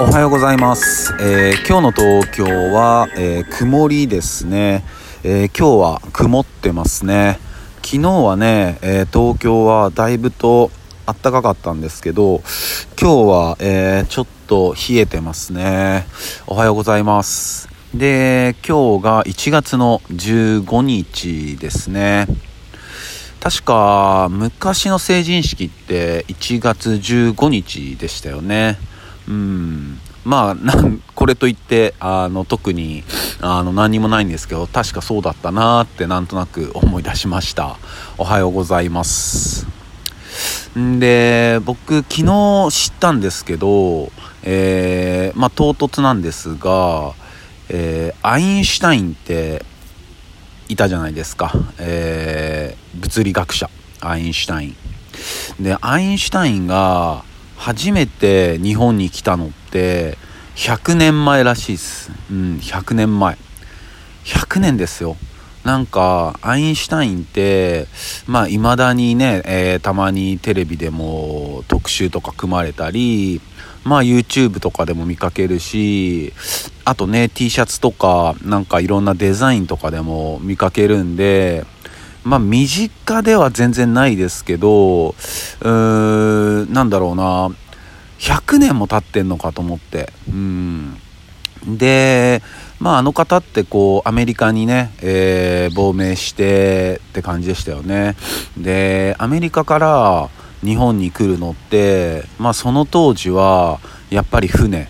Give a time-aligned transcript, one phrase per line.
[0.00, 4.82] おはようございます、えー今日の東京は、えー曇りですね、
[5.22, 7.38] えー今日は曇ってますね。
[7.82, 10.70] 昨日はね、え東京はだいぶと
[11.04, 12.40] 暖かかったんですけど
[12.98, 16.06] 今日は、えちょっと冷えてますね。
[16.46, 17.68] おはようございます。
[17.94, 22.26] で今日が1月の15日ですね。
[23.38, 28.78] 確か昔の成人式って1月15日でしたよね。
[29.30, 30.00] うん。
[30.24, 33.04] まあなんこれといってあの特に
[33.40, 37.78] あの何もないんですけど確かそうだったなーってなんとなく思い出しました。
[38.18, 39.66] おはようございます。
[40.78, 44.12] んで僕昨日知ったんですけど
[44.42, 47.14] えーまあ唐突なんですが、
[47.68, 49.64] えーアインシュタインって
[50.68, 54.76] いたじゃないですか、えー物理学者アインシュタイン。
[55.60, 57.24] でアインシュタインが
[57.60, 60.16] 初めて日本に来たのって
[60.56, 62.10] 100年前らしいです。
[62.30, 63.36] うん100年前。
[64.24, 65.18] 100年ですよ。
[65.62, 67.86] なんかアインシュタインって
[68.26, 73.42] まあ未だにね、えーたまにテレビでも特集とか組まれたり
[73.84, 76.32] まあ YouTube とかでも見かけるし
[76.86, 81.66] あとね T シャツとかなんかいろんなデザインとかでも見かけるんで
[82.24, 87.50] まあ身近では全然ないですけどうーんなんだろうな。
[88.18, 90.12] 100年も経ってんのかと思って。
[90.28, 90.98] うん。
[91.66, 92.42] で
[92.78, 98.16] まああの方ってこうアメリカにね、えー亡命してって感じでしたよね。
[98.58, 100.28] でアメリカから
[100.62, 104.88] 日本に来るのってまあその当時はやっぱり船。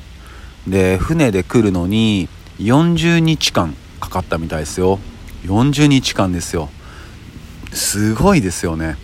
[0.67, 2.28] で船で来るのに
[2.59, 4.98] 40日間かかったみたいですよ。
[5.44, 6.69] 40日間ですよ。
[7.73, 8.97] すごいですよね。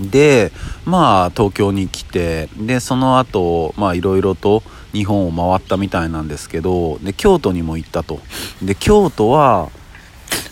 [0.00, 0.52] で
[0.84, 4.62] まあ東京に来てでその後まあいろいろと
[4.92, 8.20] 日本を回ったみたいなんですけどで京都にも行ったと。
[8.62, 9.70] で京都は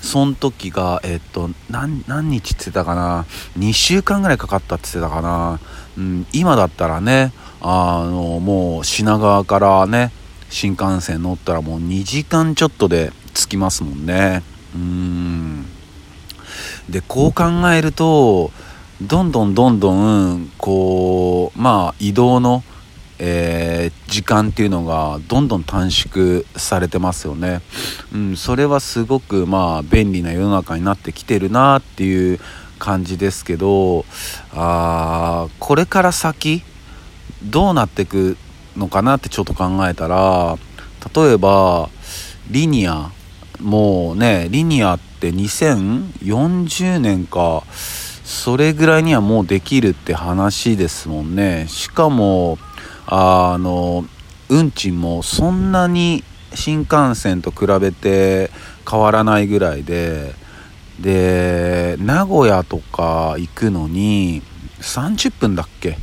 [0.03, 3.27] その時がえっと何何日って言ってたかな
[3.59, 5.61] ？2週間ぐらいかかったって言ってたかな、
[5.99, 10.13] うん、今だったらねあのもう品川からね
[10.49, 14.43] 新幹線乗ったらもう2時間ちょっとで着きますもんね。
[14.75, 15.36] うん。
[16.89, 18.51] でこう考えると
[19.03, 22.63] どんどんどんどんこうまあ移動の、
[23.19, 27.61] えー時間っていうのがどんどん短縮されてますよね、
[28.15, 32.41] うん、それはすごくまあ便利な世の中になってきてるなっていう
[32.79, 34.05] 感じですけど
[34.55, 36.63] あこれから先
[37.43, 38.37] どうなっていく
[38.77, 40.57] のかなってちょっと考えたら
[41.15, 41.89] 例えば
[42.51, 43.11] リニア
[43.61, 47.63] もうねリニアって2040年か
[48.25, 51.67] それぐらいにはもうできるって話ですもんね。
[51.69, 52.59] しかも
[53.07, 54.05] あの
[54.49, 56.25] 運賃もそんなに
[56.55, 58.51] 新幹線と比べて
[58.89, 60.35] 変わらないぐらいで
[61.01, 64.43] で名古屋とか行くのに
[64.81, 65.99] 30分だっけ？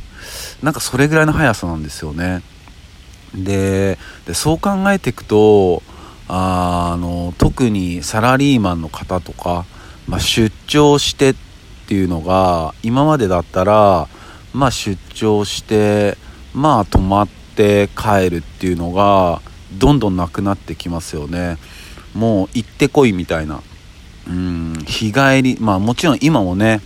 [0.62, 2.42] なんかそれぐらいの速さなんですよね。
[3.34, 5.82] ででそう考えていくと
[7.64, 9.64] 特にサラリーマンの方とか、
[10.06, 11.34] まあ、出張してっ
[11.88, 14.06] ていうのが今までだったら、
[14.52, 16.18] まあ、出張して
[16.52, 19.40] まあ泊まって帰るっていうのが
[19.78, 21.56] どんどんなくなってきますよね。
[22.14, 23.62] もう行ってこいみたいな。
[24.28, 26.82] うん日帰りまあもちろん今もね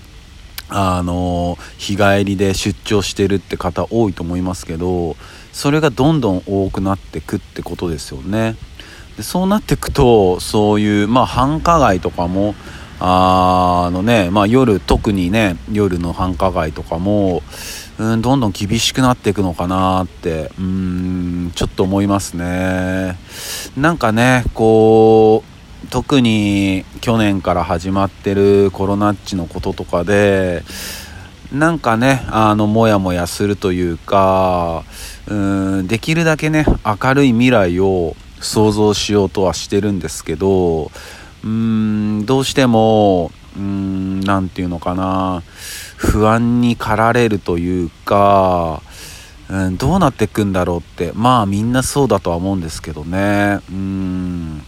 [0.68, 5.16] あの日帰りで出張してるって方多いと思いますけど
[5.52, 8.54] それがどんどん多くなってくってことですよね。
[9.18, 12.54] でそうなっていくとそういうまあ繁華街とかも
[13.00, 17.42] あのねまあ夜特にね夜の繁華街とかも
[17.98, 23.18] うんどんどん厳しくなっていくのかなってうんちょっと思いますね。
[23.76, 30.62] なんかねこう特に去年から始まってるコロナっちのこととかで
[31.52, 34.84] なんかねあのモヤモヤするというか
[35.26, 35.34] う
[35.82, 45.42] んできるだけね明るい未来を想像しようとはしてるんですけどうーんどうしてもうんなんていうのかな。
[45.96, 48.82] 不安に駆られるというか、
[49.50, 51.12] うん、どうなっていくんだろうって。
[51.14, 53.58] まあみんなそうだとは思うんですけどね。
[53.68, 54.62] うん。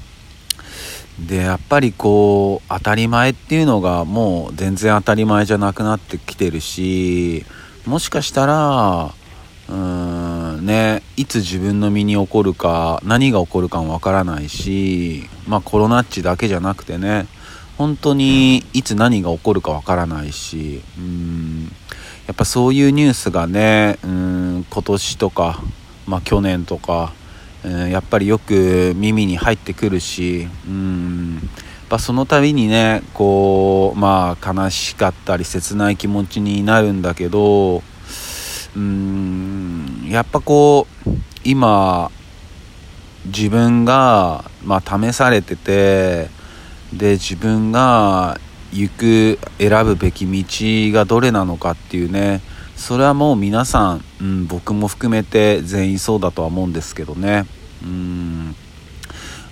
[1.21, 7.45] でやっぱりこう当たり前っていうのがもう全然当たり前じゃなくなってきてるし
[7.87, 9.13] もしかしたら
[9.69, 10.40] うーん
[10.71, 17.27] ねいつ自分の身に起こるか何が起こるかもわからないしまあコロナっちだけじゃなくてね
[17.77, 21.65] 本当にいつ何が起こるかわからないしうん
[22.27, 25.61] やっぱそういうニュースがねうん今年とか
[26.07, 27.13] まあ、去年とか、
[27.65, 31.39] えー、やっぱりよく耳に入ってくるしうん
[31.91, 39.80] ぱその度にねこうまあ悲しかったり切ない気持ちになるんだけどうーん
[40.11, 41.11] やっぱこう
[41.45, 42.11] 今
[43.27, 46.29] 自分が、まあ、試されてて
[46.93, 48.41] で自分が
[48.73, 52.41] 行く選ぶべき道がどれなのかっていうね
[52.75, 57.47] それはもう皆さん、うん、僕も含めて全員そうだとは思うんですけどね。
[57.83, 58.57] うん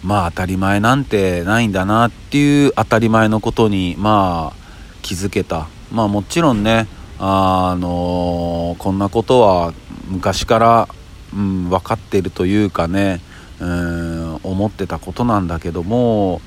[0.03, 4.57] まあ当たり前なんてないんだなっていう当たり前のことにまあ
[5.03, 5.69] 気づけた。
[5.93, 6.89] まあもちろんね
[7.19, 9.75] あのこんなことは
[10.09, 10.89] 昔から、
[11.33, 13.21] うん、分かってるというかね
[13.61, 16.41] うん思ってたことなんだけども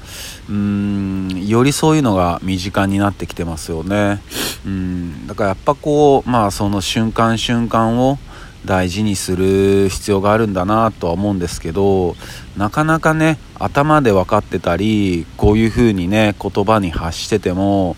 [0.50, 4.22] うんよりそういうのが身近になってきてますよね。
[4.66, 8.18] うんだからやっぱこうまあその瞬間瞬間を
[8.66, 12.16] 大事にする必要があるんだなとは思うんですけど
[12.56, 17.98] なかなかね頭で分かってたりこういう風にね言葉に発してても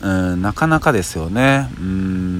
[0.00, 1.68] うんなかなかですよね。
[1.78, 2.35] うん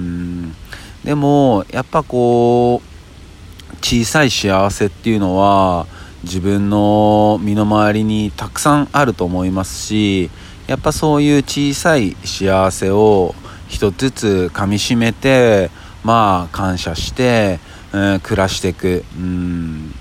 [1.07, 5.87] でもやっぱこう小さい幸せっていうのは
[6.23, 10.29] 自分の身の回りにたくさんあると思いますし
[10.67, 13.35] やっぱそういう小さい幸せを
[13.69, 15.71] 一つずつかみしめて
[16.03, 17.61] まあ感謝して、
[17.93, 19.05] うん、暮らしていく。
[19.17, 19.93] うん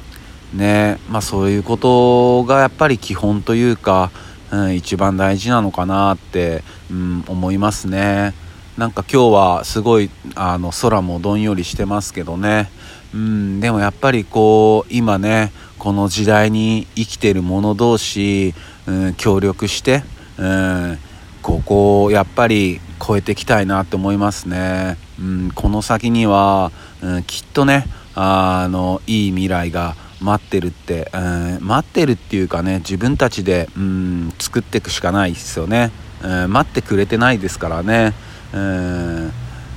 [0.55, 0.99] ね。
[1.09, 4.11] まあそういうことがやっぱり基本というか、
[4.51, 8.35] うん、一番大事なのかなって、うん、思いますね。
[8.77, 12.71] なんか今日はすごいあの空もどんよりしてますけどね。
[13.15, 18.55] うんでもやっぱりこう今ねこの時代に生きてる者同士、
[18.87, 20.03] うん、協力して、
[20.37, 20.99] うん、
[21.41, 24.99] ここをやっぱり超えていきたいなと思いますね。
[25.19, 26.71] うん、この先には、
[27.03, 35.91] うん、きっとねあのいい未来が待ってるって、うん、待ってるっていうかね自分たちで、うん、作っていくしかないですよね、
[36.23, 38.15] うん、待ってくれてないですからね、
[38.53, 39.33] うん、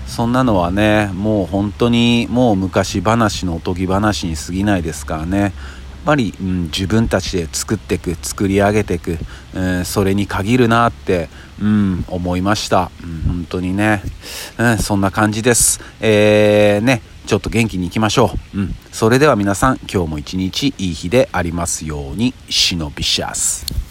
[0.07, 5.39] そんなのはねもう本当にもう昔話のおとぎ話に過ぎないですからね。
[5.39, 5.51] やっ
[6.05, 9.17] ぱり、うん、自分たちで作っていく作り上げていく、
[9.53, 11.29] うん、それに限るなって、
[11.61, 14.01] うん、思いました、うん、本当にね、
[14.57, 15.81] うん、そんな感じです。
[15.99, 22.33] えー、ねちょっと元気にいきましょう、うん、それでは皆さん今日も一日いい日でありますように。
[22.49, 23.88] シノビシャス